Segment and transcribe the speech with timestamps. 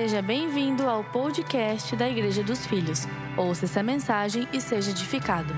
[0.00, 3.00] Seja bem-vindo ao podcast da Igreja dos Filhos.
[3.36, 5.52] Ouça essa mensagem e seja edificado.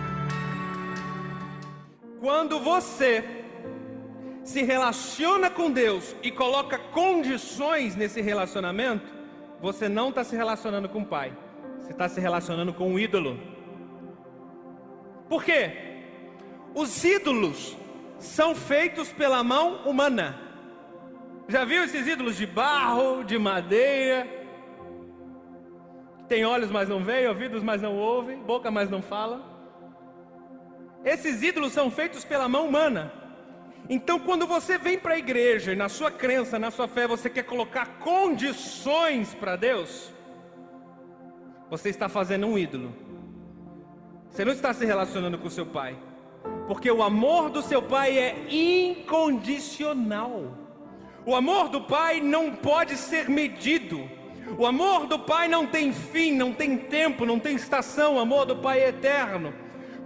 [2.18, 3.22] Quando você
[4.42, 9.12] se relaciona com Deus e coloca condições nesse relacionamento,
[9.60, 11.36] você não está se relacionando com o Pai,
[11.78, 13.38] você está se relacionando com o ídolo.
[15.28, 15.70] Por quê?
[16.74, 17.76] Os ídolos
[18.18, 20.49] são feitos pela mão humana.
[21.50, 24.24] Já viu esses ídolos de barro, de madeira?
[26.28, 29.42] Tem olhos, mas não veem, ouvidos, mas não ouvem, boca, mas não fala.
[31.04, 33.12] Esses ídolos são feitos pela mão humana.
[33.88, 37.28] Então, quando você vem para a igreja e na sua crença, na sua fé, você
[37.28, 40.14] quer colocar condições para Deus,
[41.68, 42.94] você está fazendo um ídolo.
[44.28, 45.98] Você não está se relacionando com o seu pai,
[46.68, 50.69] porque o amor do seu pai é incondicional.
[51.30, 54.10] O amor do Pai não pode ser medido.
[54.58, 58.16] O amor do Pai não tem fim, não tem tempo, não tem estação.
[58.16, 59.54] O amor do Pai é eterno.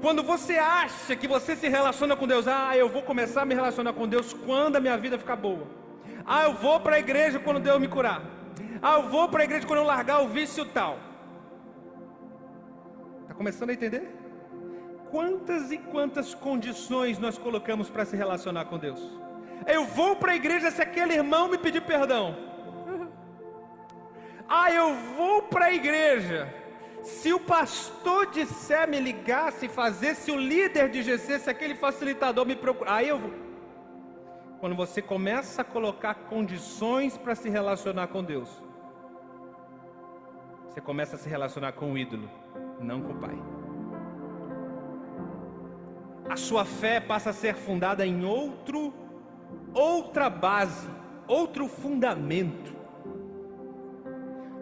[0.02, 3.54] Quando você acha que você se relaciona com Deus, ah, eu vou começar a me
[3.54, 5.66] relacionar com Deus quando a minha vida ficar boa.
[6.26, 8.20] Ah, eu vou para a igreja quando Deus me curar.
[8.82, 10.98] Ah, eu vou para a igreja quando eu largar o vício tal.
[13.22, 14.14] Está começando a entender?
[15.10, 19.24] Quantas e quantas condições nós colocamos para se relacionar com Deus?
[19.66, 22.36] Eu vou para a igreja se aquele irmão me pedir perdão.
[24.48, 26.52] Ah, eu vou para a igreja.
[27.02, 31.74] Se o pastor disser me ligar, se fazer, se o líder de GC, se aquele
[31.74, 33.32] facilitador me procurar, aí eu vou.
[34.58, 38.48] Quando você começa a colocar condições para se relacionar com Deus,
[40.66, 42.30] você começa a se relacionar com o ídolo,
[42.80, 43.38] não com o Pai.
[46.28, 48.92] A sua fé passa a ser fundada em outro
[49.72, 50.88] outra base,
[51.26, 52.74] outro fundamento.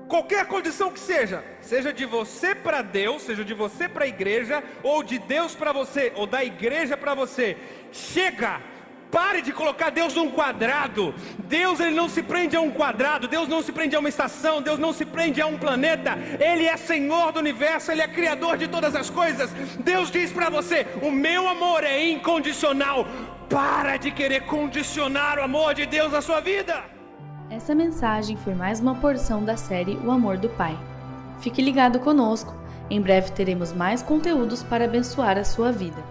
[0.08, 4.62] Qualquer condição que seja, seja de você para Deus, seja de você para a igreja,
[4.82, 7.56] ou de Deus para você, ou da igreja para você,
[7.90, 8.60] chega,
[9.10, 11.14] pare de colocar Deus num quadrado.
[11.38, 14.60] Deus ele não se prende a um quadrado, Deus não se prende a uma estação,
[14.60, 16.18] Deus não se prende a um planeta.
[16.38, 19.50] Ele é Senhor do universo, ele é criador de todas as coisas.
[19.80, 23.06] Deus diz para você: "O meu amor é incondicional.
[23.52, 26.82] Para de querer condicionar o amor de Deus na sua vida.
[27.50, 30.74] Essa mensagem foi mais uma porção da série O Amor do Pai.
[31.38, 32.56] Fique ligado conosco.
[32.88, 36.02] Em breve teremos mais conteúdos para abençoar a sua vida.